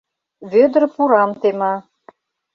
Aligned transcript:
Вӧдыр 0.51 0.83
пурам 0.93 1.31
тема. 1.41 1.73